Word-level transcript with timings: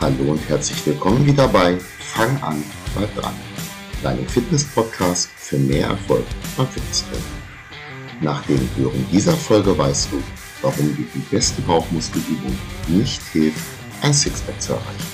Hallo 0.00 0.30
und 0.30 0.48
herzlich 0.48 0.86
willkommen 0.86 1.26
wieder 1.26 1.48
bei 1.48 1.76
Fang 1.98 2.40
an, 2.40 2.62
bleib 2.94 3.12
dran, 3.16 3.34
deinem 4.00 4.28
Fitness-Podcast 4.28 5.28
für 5.36 5.58
mehr 5.58 5.88
Erfolg 5.88 6.24
beim 6.56 6.68
Fitnesstraining. 6.68 7.24
Nach 8.20 8.40
dem 8.46 8.60
Hören 8.76 9.04
dieser 9.10 9.36
Folge 9.36 9.76
weißt 9.76 10.12
du, 10.12 10.22
warum 10.62 10.94
dir 10.94 11.06
die 11.12 11.24
beste 11.30 11.60
Bauchmuskelübung 11.62 12.56
nicht 12.86 13.20
hilft, 13.32 13.58
ein 14.00 14.14
Sixpack 14.14 14.62
zu 14.62 14.74
erreichen 14.74 15.06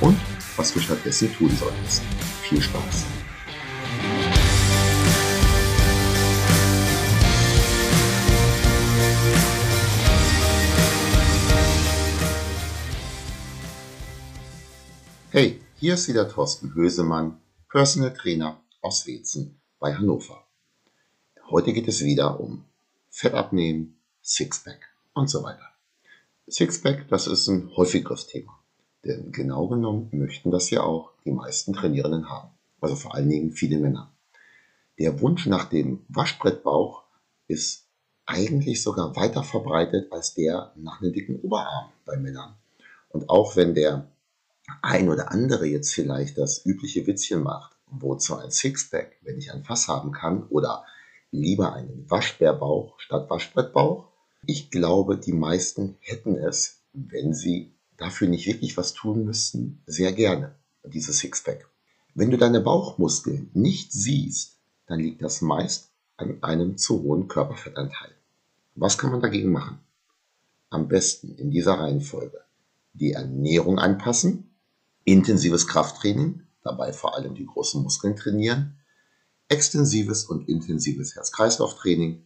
und 0.00 0.16
was 0.56 0.72
du 0.72 0.80
stattdessen 0.80 1.30
tun 1.34 1.54
solltest. 1.54 2.02
Viel 2.42 2.62
Spaß! 2.62 3.04
Hey, 15.34 15.62
hier 15.76 15.94
ist 15.94 16.08
wieder 16.08 16.28
Thorsten 16.28 16.74
Hösemann, 16.74 17.40
Personal 17.70 18.12
Trainer 18.12 18.60
aus 18.82 19.06
Wetzen 19.06 19.58
bei 19.78 19.94
Hannover. 19.94 20.44
Heute 21.48 21.72
geht 21.72 21.88
es 21.88 22.04
wieder 22.04 22.38
um 22.38 22.66
Fett 23.08 23.32
abnehmen, 23.32 23.96
Sixpack 24.22 24.90
und 25.14 25.30
so 25.30 25.42
weiter. 25.42 25.64
Sixpack, 26.50 27.08
das 27.08 27.28
ist 27.28 27.48
ein 27.48 27.74
häufigeres 27.74 28.26
Thema. 28.26 28.58
Denn 29.06 29.32
genau 29.32 29.68
genommen 29.68 30.10
möchten 30.12 30.50
das 30.50 30.68
ja 30.68 30.82
auch 30.82 31.12
die 31.24 31.32
meisten 31.32 31.72
Trainierenden 31.72 32.28
haben. 32.28 32.50
Also 32.82 32.94
vor 32.94 33.14
allen 33.14 33.30
Dingen 33.30 33.52
viele 33.52 33.78
Männer. 33.78 34.12
Der 34.98 35.18
Wunsch 35.22 35.46
nach 35.46 35.64
dem 35.64 36.04
Waschbrettbauch 36.08 37.04
ist 37.48 37.86
eigentlich 38.26 38.82
sogar 38.82 39.16
weiter 39.16 39.44
verbreitet 39.44 40.12
als 40.12 40.34
der 40.34 40.74
nach 40.76 41.00
einem 41.00 41.14
dicken 41.14 41.40
Oberarm 41.40 41.90
bei 42.04 42.18
Männern. 42.18 42.54
Und 43.08 43.30
auch 43.30 43.56
wenn 43.56 43.74
der 43.74 44.12
ein 44.80 45.08
oder 45.08 45.32
andere 45.32 45.66
jetzt 45.66 45.92
vielleicht 45.92 46.38
das 46.38 46.64
übliche 46.64 47.06
Witzchen 47.06 47.42
macht, 47.42 47.76
wozu 47.86 48.36
ein 48.36 48.50
Sixpack, 48.50 49.16
wenn 49.22 49.38
ich 49.38 49.52
ein 49.52 49.64
Fass 49.64 49.88
haben 49.88 50.12
kann, 50.12 50.44
oder 50.48 50.84
lieber 51.30 51.72
einen 51.72 52.08
Waschbärbauch 52.08 52.98
statt 53.00 53.28
Waschbrettbauch. 53.28 54.08
Ich 54.46 54.70
glaube, 54.70 55.16
die 55.16 55.32
meisten 55.32 55.96
hätten 56.00 56.36
es, 56.36 56.80
wenn 56.92 57.34
sie 57.34 57.72
dafür 57.96 58.28
nicht 58.28 58.46
wirklich 58.46 58.76
was 58.76 58.92
tun 58.92 59.24
müssten, 59.24 59.82
sehr 59.86 60.12
gerne, 60.12 60.54
dieses 60.84 61.18
Sixpack. 61.18 61.68
Wenn 62.14 62.30
du 62.30 62.36
deine 62.36 62.60
Bauchmuskeln 62.60 63.50
nicht 63.54 63.92
siehst, 63.92 64.56
dann 64.86 65.00
liegt 65.00 65.22
das 65.22 65.40
meist 65.40 65.90
an 66.16 66.42
einem 66.42 66.76
zu 66.76 67.02
hohen 67.02 67.28
Körperfettanteil. 67.28 68.10
Was 68.74 68.98
kann 68.98 69.10
man 69.10 69.20
dagegen 69.20 69.50
machen? 69.50 69.78
Am 70.70 70.88
besten 70.88 71.34
in 71.36 71.50
dieser 71.50 71.74
Reihenfolge 71.74 72.42
die 72.94 73.12
Ernährung 73.12 73.78
anpassen, 73.78 74.50
intensives 75.04 75.66
Krafttraining, 75.66 76.42
dabei 76.62 76.92
vor 76.92 77.16
allem 77.16 77.34
die 77.34 77.46
großen 77.46 77.82
Muskeln 77.82 78.16
trainieren, 78.16 78.76
extensives 79.48 80.24
und 80.24 80.48
intensives 80.48 81.14
Herz-Kreislauf-Training, 81.14 82.22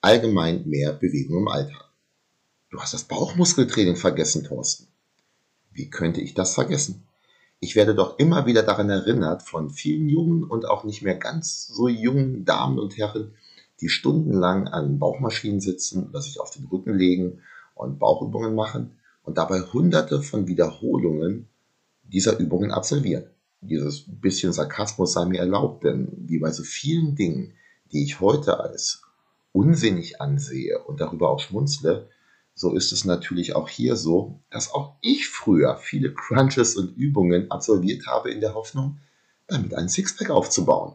allgemein 0.00 0.66
mehr 0.66 0.92
Bewegung 0.92 1.38
im 1.38 1.48
Alltag. 1.48 1.90
Du 2.70 2.80
hast 2.80 2.94
das 2.94 3.04
Bauchmuskeltraining 3.04 3.96
vergessen, 3.96 4.44
Thorsten. 4.44 4.88
Wie 5.72 5.90
könnte 5.90 6.20
ich 6.20 6.34
das 6.34 6.54
vergessen? 6.54 7.06
Ich 7.60 7.76
werde 7.76 7.94
doch 7.94 8.18
immer 8.18 8.46
wieder 8.46 8.62
daran 8.62 8.90
erinnert 8.90 9.42
von 9.42 9.70
vielen 9.70 10.08
jungen 10.08 10.44
und 10.44 10.66
auch 10.66 10.84
nicht 10.84 11.02
mehr 11.02 11.14
ganz 11.14 11.66
so 11.68 11.86
jungen 11.86 12.44
Damen 12.44 12.78
und 12.78 12.96
Herren, 12.96 13.34
die 13.80 13.88
stundenlang 13.88 14.68
an 14.68 14.98
Bauchmaschinen 14.98 15.60
sitzen 15.60 16.08
oder 16.08 16.22
sich 16.22 16.40
auf 16.40 16.50
den 16.50 16.66
Rücken 16.66 16.94
legen 16.94 17.40
und 17.74 17.98
Bauchübungen 17.98 18.54
machen 18.54 18.98
und 19.22 19.38
dabei 19.38 19.60
hunderte 19.60 20.22
von 20.22 20.48
Wiederholungen 20.48 21.48
dieser 22.12 22.38
Übungen 22.38 22.70
absolvieren. 22.70 23.24
Dieses 23.60 24.04
bisschen 24.06 24.52
Sarkasmus 24.52 25.12
sei 25.12 25.24
mir 25.24 25.40
erlaubt, 25.40 25.84
denn 25.84 26.08
wie 26.16 26.38
bei 26.38 26.50
so 26.50 26.62
vielen 26.62 27.14
Dingen, 27.14 27.54
die 27.92 28.04
ich 28.04 28.20
heute 28.20 28.60
als 28.60 29.02
unsinnig 29.52 30.20
ansehe 30.20 30.82
und 30.82 31.00
darüber 31.00 31.30
auch 31.30 31.40
schmunzle, 31.40 32.08
so 32.54 32.74
ist 32.74 32.92
es 32.92 33.04
natürlich 33.04 33.54
auch 33.54 33.68
hier 33.68 33.96
so, 33.96 34.40
dass 34.50 34.72
auch 34.72 34.96
ich 35.00 35.28
früher 35.28 35.76
viele 35.76 36.12
Crunches 36.12 36.76
und 36.76 36.96
Übungen 36.96 37.50
absolviert 37.50 38.06
habe 38.06 38.30
in 38.30 38.40
der 38.40 38.54
Hoffnung, 38.54 38.98
damit 39.46 39.74
ein 39.74 39.88
Sixpack 39.88 40.30
aufzubauen, 40.30 40.94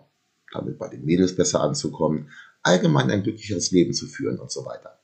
damit 0.51 0.77
bei 0.77 0.87
den 0.87 1.05
Mädels 1.05 1.35
besser 1.35 1.61
anzukommen, 1.61 2.29
allgemein 2.61 3.09
ein 3.09 3.23
glücklicheres 3.23 3.71
Leben 3.71 3.93
zu 3.93 4.07
führen 4.07 4.39
und 4.39 4.51
so 4.51 4.65
weiter. 4.65 4.99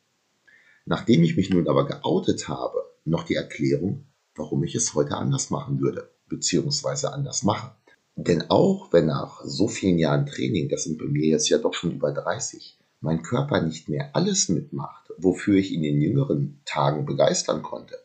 Nachdem 0.85 1.23
ich 1.23 1.37
mich 1.37 1.49
nun 1.49 1.67
aber 1.67 1.87
geoutet 1.87 2.47
habe, 2.49 2.83
noch 3.05 3.23
die 3.23 3.35
Erklärung, 3.35 4.05
warum 4.35 4.63
ich 4.63 4.75
es 4.75 4.93
heute 4.93 5.17
anders 5.17 5.49
machen 5.49 5.79
würde, 5.79 6.09
beziehungsweise 6.27 7.13
anders 7.13 7.43
mache. 7.43 7.75
Denn 8.15 8.49
auch 8.49 8.93
wenn 8.93 9.07
nach 9.07 9.41
so 9.43 9.67
vielen 9.67 9.97
Jahren 9.97 10.25
Training, 10.25 10.69
das 10.69 10.83
sind 10.83 10.99
bei 10.99 11.05
mir 11.05 11.25
jetzt 11.25 11.49
ja 11.49 11.57
doch 11.57 11.73
schon 11.73 11.91
über 11.91 12.11
30, 12.11 12.77
mein 13.01 13.23
Körper 13.23 13.61
nicht 13.61 13.89
mehr 13.89 14.15
alles 14.15 14.49
mitmacht, 14.49 15.11
wofür 15.17 15.57
ich 15.57 15.71
ihn 15.71 15.83
in 15.83 16.01
jüngeren 16.01 16.61
Tagen 16.65 17.05
begeistern 17.05 17.63
konnte, 17.63 17.95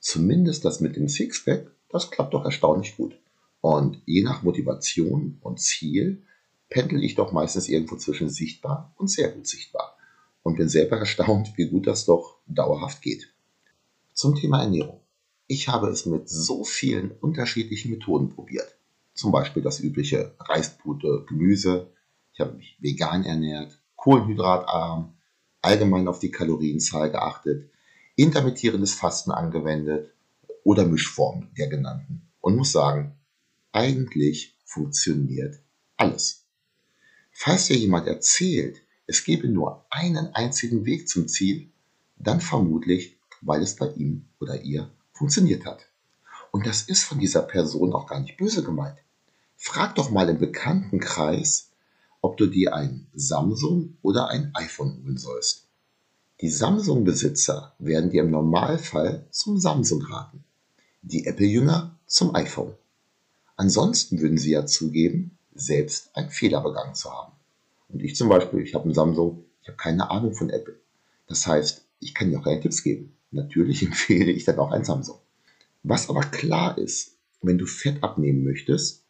zumindest 0.00 0.64
das 0.64 0.80
mit 0.80 0.96
dem 0.96 1.08
Sixpack, 1.08 1.70
das 1.88 2.10
klappt 2.10 2.34
doch 2.34 2.44
erstaunlich 2.44 2.96
gut. 2.96 3.18
Und 3.60 4.02
je 4.06 4.22
nach 4.22 4.42
Motivation 4.42 5.38
und 5.40 5.60
Ziel 5.60 6.22
pendel 6.68 7.02
ich 7.02 7.14
doch 7.14 7.32
meistens 7.32 7.68
irgendwo 7.68 7.96
zwischen 7.96 8.28
sichtbar 8.28 8.92
und 8.96 9.08
sehr 9.08 9.30
gut 9.30 9.46
sichtbar. 9.46 9.96
Und 10.42 10.56
bin 10.56 10.68
selber 10.68 10.96
erstaunt, 10.98 11.52
wie 11.56 11.68
gut 11.68 11.86
das 11.86 12.04
doch 12.04 12.38
dauerhaft 12.46 13.02
geht. 13.02 13.32
Zum 14.12 14.34
Thema 14.34 14.62
Ernährung. 14.62 15.00
Ich 15.50 15.66
habe 15.68 15.88
es 15.88 16.04
mit 16.04 16.28
so 16.28 16.62
vielen 16.62 17.10
unterschiedlichen 17.10 17.90
Methoden 17.90 18.28
probiert. 18.28 18.76
Zum 19.14 19.32
Beispiel 19.32 19.62
das 19.62 19.80
übliche 19.80 20.34
Reispute, 20.38 21.24
Gemüse. 21.26 21.90
Ich 22.34 22.40
habe 22.40 22.52
mich 22.52 22.76
vegan 22.80 23.24
ernährt, 23.24 23.80
kohlenhydratarm, 23.96 25.16
allgemein 25.62 26.06
auf 26.06 26.18
die 26.18 26.30
Kalorienzahl 26.30 27.10
geachtet, 27.10 27.70
intermittierendes 28.14 28.92
Fasten 28.92 29.30
angewendet 29.30 30.12
oder 30.64 30.84
Mischformen 30.84 31.48
der 31.56 31.68
genannten. 31.68 32.28
Und 32.42 32.56
muss 32.56 32.72
sagen, 32.72 33.16
eigentlich 33.72 34.54
funktioniert 34.66 35.58
alles. 35.96 36.44
Falls 37.32 37.68
dir 37.68 37.76
jemand 37.76 38.06
erzählt, 38.06 38.82
es 39.06 39.24
gebe 39.24 39.48
nur 39.48 39.86
einen 39.88 40.26
einzigen 40.34 40.84
Weg 40.84 41.08
zum 41.08 41.26
Ziel, 41.26 41.70
dann 42.18 42.42
vermutlich, 42.42 43.16
weil 43.40 43.62
es 43.62 43.76
bei 43.76 43.88
ihm 43.92 44.26
oder 44.40 44.60
ihr 44.60 44.90
funktioniert 45.18 45.66
hat. 45.66 45.86
Und 46.50 46.66
das 46.66 46.82
ist 46.82 47.04
von 47.04 47.18
dieser 47.18 47.42
Person 47.42 47.92
auch 47.92 48.06
gar 48.06 48.20
nicht 48.20 48.36
böse 48.36 48.62
gemeint. 48.62 48.98
Frag 49.56 49.96
doch 49.96 50.10
mal 50.10 50.28
im 50.28 50.38
Bekanntenkreis, 50.38 51.70
ob 52.20 52.36
du 52.36 52.46
dir 52.46 52.74
ein 52.74 53.06
Samsung 53.12 53.96
oder 54.02 54.28
ein 54.28 54.52
iPhone 54.54 55.02
holen 55.02 55.18
sollst. 55.18 55.66
Die 56.40 56.48
Samsung-Besitzer 56.48 57.74
werden 57.78 58.10
dir 58.10 58.22
im 58.22 58.30
Normalfall 58.30 59.26
zum 59.30 59.58
Samsung 59.58 60.02
raten, 60.02 60.44
die 61.02 61.26
Apple-Jünger 61.26 61.98
zum 62.06 62.34
iPhone. 62.34 62.74
Ansonsten 63.56 64.20
würden 64.20 64.38
sie 64.38 64.52
ja 64.52 64.64
zugeben, 64.64 65.36
selbst 65.52 66.14
einen 66.14 66.30
Fehler 66.30 66.60
begangen 66.60 66.94
zu 66.94 67.12
haben. 67.12 67.32
Und 67.88 68.02
ich 68.02 68.14
zum 68.14 68.28
Beispiel, 68.28 68.60
ich 68.60 68.74
habe 68.74 68.88
ein 68.88 68.94
Samsung, 68.94 69.44
ich 69.62 69.68
habe 69.68 69.76
keine 69.76 70.10
Ahnung 70.10 70.32
von 70.32 70.50
Apple. 70.50 70.78
Das 71.26 71.46
heißt, 71.46 71.82
ich 71.98 72.14
kann 72.14 72.30
dir 72.30 72.38
auch 72.38 72.44
keine 72.44 72.60
Tipps 72.60 72.84
geben. 72.84 73.17
Natürlich 73.30 73.82
empfehle 73.86 74.32
ich 74.32 74.44
dann 74.44 74.58
auch 74.58 74.72
ein 74.72 74.84
Samsung. 74.84 75.18
Was 75.82 76.08
aber 76.08 76.22
klar 76.22 76.78
ist, 76.78 77.16
wenn 77.40 77.58
du 77.58 77.66
Fett 77.66 78.02
abnehmen 78.02 78.44
möchtest, 78.44 79.04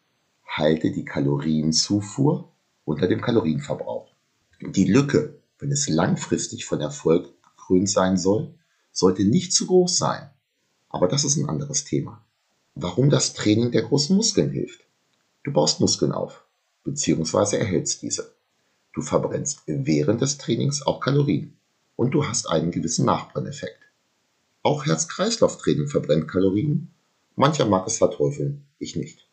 halte 0.45 0.91
die 0.91 1.05
Kalorienzufuhr 1.05 2.51
unter 2.85 3.07
dem 3.07 3.21
Kalorienverbrauch. 3.21 4.13
Die 4.61 4.85
Lücke, 4.85 5.39
wenn 5.57 5.71
es 5.71 5.87
langfristig 5.87 6.65
von 6.65 6.81
Erfolg 6.81 7.33
gekrönt 7.43 7.89
sein 7.89 8.17
soll, 8.17 8.53
sollte 8.91 9.23
nicht 9.23 9.53
zu 9.53 9.67
groß 9.67 9.97
sein. 9.97 10.29
Aber 10.89 11.07
das 11.07 11.23
ist 11.23 11.37
ein 11.37 11.47
anderes 11.47 11.85
Thema. 11.85 12.25
Warum 12.75 13.09
das 13.09 13.33
Training 13.33 13.71
der 13.71 13.83
großen 13.83 14.15
Muskeln 14.15 14.51
hilft. 14.51 14.81
Du 15.43 15.51
baust 15.53 15.79
Muskeln 15.79 16.11
auf, 16.11 16.45
beziehungsweise 16.83 17.57
erhältst 17.57 18.01
diese. 18.01 18.33
Du 18.93 19.01
verbrennst 19.01 19.61
während 19.65 20.21
des 20.21 20.37
Trainings 20.37 20.85
auch 20.85 20.99
Kalorien 20.99 21.57
und 21.95 22.11
du 22.11 22.27
hast 22.27 22.49
einen 22.49 22.71
gewissen 22.71 23.05
Nachbrenneffekt. 23.05 23.88
Auch 24.61 24.85
Herz-Kreislauf-Training 24.85 25.87
verbrennt 25.87 26.27
Kalorien. 26.27 26.89
Mancher 27.35 27.65
mag 27.65 27.87
es 27.87 27.97
verteufeln, 27.97 28.65
ich 28.77 28.95
nicht. 28.95 29.25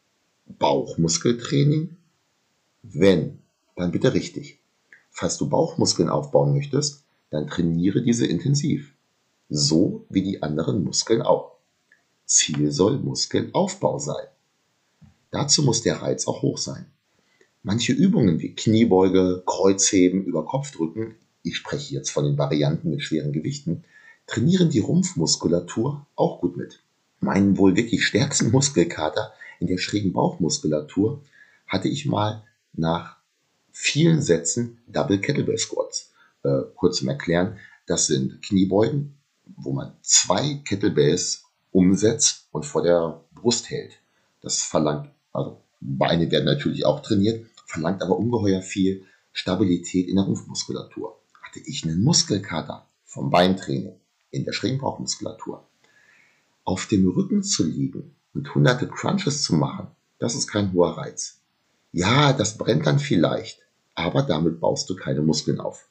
Bauchmuskeltraining? 0.46 1.96
Wenn, 2.82 3.38
dann 3.75 3.90
bitte 3.90 4.14
richtig. 4.14 4.61
Falls 5.11 5.38
du 5.38 5.49
Bauchmuskeln 5.49 6.08
aufbauen 6.08 6.52
möchtest, 6.52 7.05
dann 7.31 7.49
trainiere 7.49 8.02
diese 8.02 8.26
intensiv. 8.26 8.94
So 9.49 10.06
wie 10.08 10.23
die 10.23 10.43
anderen 10.43 10.84
Muskeln 10.84 11.23
auch. 11.23 11.56
Ziel 12.25 12.70
soll 12.70 12.99
Muskelaufbau 12.99 13.99
sein. 13.99 14.26
Dazu 15.31 15.62
muss 15.62 15.82
der 15.82 16.02
Reiz 16.02 16.26
auch 16.26 16.43
hoch 16.43 16.58
sein. 16.58 16.87
Manche 17.62 17.93
Übungen 17.93 18.40
wie 18.40 18.55
Kniebeuge, 18.55 19.43
Kreuzheben, 19.44 20.25
über 20.25 20.44
Kopfdrücken, 20.44 21.17
ich 21.43 21.56
spreche 21.56 21.94
jetzt 21.94 22.11
von 22.11 22.25
den 22.25 22.38
Varianten 22.38 22.90
mit 22.90 23.02
schweren 23.02 23.32
Gewichten, 23.32 23.84
trainieren 24.26 24.70
die 24.70 24.81
Rumpfmuskulatur 24.81 26.06
auch 26.17 26.40
gut 26.40 26.56
mit. 26.56 26.82
Meinen 27.20 27.56
wohl 27.56 27.76
wirklich 27.76 28.05
stärksten 28.05 28.50
Muskelkater 28.50 29.32
in 29.58 29.67
der 29.67 29.78
schrägen 29.78 30.12
Bauchmuskulatur 30.12 31.23
hatte 31.67 31.88
ich 31.88 32.06
mal 32.06 32.44
nach 32.73 33.17
vielen 33.73 34.20
Sätzen 34.20 34.78
Double 34.87 35.20
Kettlebell 35.20 35.58
Squats. 35.58 36.12
Äh, 36.43 36.62
kurz 36.75 36.99
zum 36.99 37.08
Erklären, 37.08 37.58
das 37.87 38.06
sind 38.06 38.43
Kniebeugen, 38.43 39.17
wo 39.56 39.73
man 39.73 39.93
zwei 40.02 40.61
Kettlebells 40.64 41.44
umsetzt 41.73 42.49
und 42.52 42.67
vor 42.67 42.82
der 42.82 43.25
Brust 43.34 43.70
hält. 43.70 43.99
Das 44.43 44.62
verlangt, 44.62 45.11
also 45.32 45.61
Beine 45.81 46.31
werden 46.31 46.44
natürlich 46.44 46.84
auch 46.84 47.00
trainiert, 47.00 47.46
verlangt 47.67 48.02
aber 48.02 48.19
ungeheuer 48.19 48.62
viel 48.62 49.05
Stabilität 49.32 50.08
in 50.08 50.17
der 50.17 50.25
Rumpfmuskulatur. 50.25 51.19
Hatte 51.43 51.61
ich 51.61 51.84
einen 51.84 52.02
Muskelkater 52.02 52.87
vom 53.05 53.31
Beintraining 53.31 54.00
in 54.31 54.44
der 54.44 54.52
schrägen 54.52 54.78
Bauchmuskulatur. 54.78 55.67
Auf 56.64 56.87
dem 56.87 57.08
Rücken 57.08 57.43
zu 57.43 57.64
liegen 57.64 58.14
und 58.34 58.55
hunderte 58.55 58.88
Crunches 58.88 59.43
zu 59.43 59.55
machen, 59.55 59.88
das 60.19 60.34
ist 60.34 60.49
kein 60.49 60.73
hoher 60.73 60.99
Reiz. 60.99 61.40
Ja, 61.93 62.32
das 62.32 62.58
brennt 62.58 62.87
dann 62.87 62.99
vielleicht, 62.99 63.61
aber 63.94 64.23
damit 64.23 64.61
baust 64.61 64.90
du 64.90 64.96
keine 64.96 65.23
Muskeln 65.23 65.61
auf. 65.61 65.88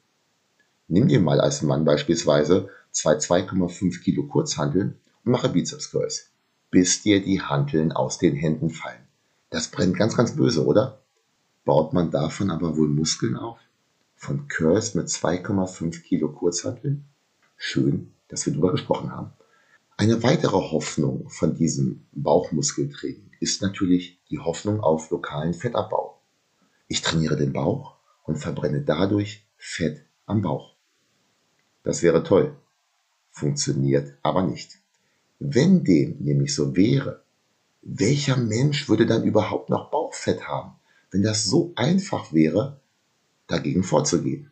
Nimm 0.87 1.07
dir 1.07 1.19
mal 1.19 1.41
als 1.41 1.63
Mann 1.63 1.85
beispielsweise 1.85 2.69
zwei 2.91 3.17
2,5 3.17 4.01
Kilo 4.01 4.23
Kurzhanteln 4.27 4.99
und 5.23 5.31
mache 5.31 5.49
Bizeps 5.49 5.91
Curls, 5.91 6.29
bis 6.69 7.01
dir 7.01 7.23
die 7.23 7.41
Hanteln 7.41 7.91
aus 7.91 8.19
den 8.19 8.35
Händen 8.35 8.69
fallen. 8.69 9.01
Das 9.49 9.69
brennt 9.69 9.97
ganz, 9.97 10.15
ganz 10.15 10.35
böse, 10.35 10.65
oder? 10.65 11.01
Baut 11.63 11.93
man 11.93 12.11
davon 12.11 12.51
aber 12.51 12.77
wohl 12.77 12.87
Muskeln 12.87 13.35
auf? 13.35 13.57
Von 14.15 14.47
Curls 14.47 14.93
mit 14.93 15.07
2,5 15.07 16.01
Kilo 16.01 16.31
Kurzhanteln? 16.31 17.05
Schön, 17.57 18.11
dass 18.27 18.45
wir 18.45 18.53
darüber 18.53 18.71
gesprochen 18.71 19.11
haben. 19.11 19.33
Eine 19.97 20.23
weitere 20.23 20.57
Hoffnung 20.57 21.29
von 21.29 21.55
diesem 21.55 22.05
Bauchmuskeltraining 22.11 23.31
ist 23.39 23.61
natürlich 23.61 24.19
die 24.29 24.39
Hoffnung 24.39 24.81
auf 24.81 25.09
lokalen 25.09 25.53
Fettabbau. 25.53 26.19
Ich 26.87 27.01
trainiere 27.01 27.37
den 27.37 27.53
Bauch 27.53 27.95
und 28.23 28.37
verbrenne 28.37 28.81
dadurch 28.81 29.47
Fett 29.57 30.05
am 30.25 30.41
Bauch. 30.41 30.75
Das 31.83 32.03
wäre 32.03 32.23
toll, 32.23 32.57
funktioniert 33.31 34.17
aber 34.21 34.43
nicht. 34.43 34.79
Wenn 35.39 35.83
dem 35.83 36.17
nämlich 36.19 36.53
so 36.53 36.75
wäre, 36.75 37.23
welcher 37.81 38.37
Mensch 38.37 38.89
würde 38.89 39.05
dann 39.05 39.23
überhaupt 39.23 39.69
noch 39.69 39.91
Bauchfett 39.91 40.47
haben, 40.47 40.73
wenn 41.11 41.21
das 41.21 41.45
so 41.45 41.71
einfach 41.75 42.33
wäre, 42.33 42.81
dagegen 43.47 43.83
vorzugehen? 43.83 44.51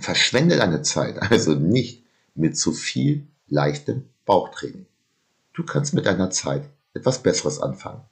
Verschwende 0.00 0.56
deine 0.56 0.82
Zeit 0.82 1.20
also 1.20 1.54
nicht 1.54 2.01
mit 2.34 2.56
zu 2.56 2.72
viel 2.72 3.26
leichtem 3.48 4.04
Bauchtraining. 4.24 4.86
Du 5.52 5.64
kannst 5.64 5.94
mit 5.94 6.06
deiner 6.06 6.30
Zeit 6.30 6.68
etwas 6.94 7.22
Besseres 7.22 7.60
anfangen. 7.60 8.02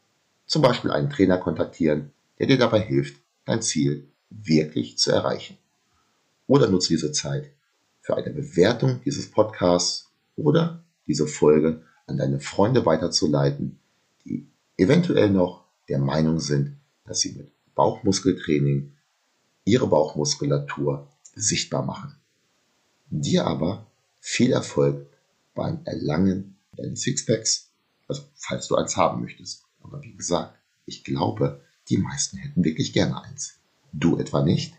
Zum 0.47 0.63
Beispiel 0.63 0.91
einen 0.91 1.11
Trainer 1.11 1.39
kontaktieren, 1.39 2.13
der 2.39 2.47
dir 2.47 2.59
dabei 2.59 2.81
hilft, 2.81 3.21
dein 3.45 3.63
Ziel 3.63 4.09
wirklich 4.31 4.99
zu 4.99 5.13
erreichen. 5.13 5.57
Oder 6.47 6.69
nutze 6.69 6.89
diese 6.89 7.13
Zeit 7.13 7.51
für 8.01 8.17
eine 8.17 8.31
Bewertung 8.31 9.01
dieses 9.05 9.31
Podcasts 9.31 10.11
oder 10.37 10.83
diese 11.07 11.27
Folge 11.27 11.83
an 12.07 12.17
deine 12.17 12.41
Freunde 12.41 12.85
weiterzuleiten, 12.87 13.79
die 14.25 14.47
eventuell 14.77 15.31
noch 15.31 15.65
der 15.89 15.99
Meinung 15.99 16.41
sind, 16.41 16.77
dass 17.05 17.21
sie 17.21 17.33
mit 17.33 17.51
Bauchmuskeltraining 17.75 18.93
ihre 19.65 19.87
Bauchmuskulatur 19.87 21.09
sichtbar 21.35 21.85
machen. 21.85 22.17
Dir 23.11 23.47
aber 23.47 23.87
viel 24.21 24.53
Erfolg 24.53 25.07
beim 25.55 25.81
Erlangen 25.85 26.57
deines 26.77 27.03
Sixpacks, 27.03 27.71
also 28.07 28.23
falls 28.35 28.69
du 28.69 28.77
eins 28.77 28.97
haben 28.97 29.23
möchtest. 29.23 29.65
Aber 29.83 30.03
wie 30.03 30.15
gesagt, 30.15 30.59
ich 30.87 31.05
glaube, 31.05 31.65
die 31.89 31.99
meisten 31.99 32.37
hätten 32.37 32.65
wirklich 32.65 32.93
gerne 32.93 33.23
eins. 33.23 33.59
Du 33.93 34.19
etwa 34.19 34.43
nicht? 34.43 34.75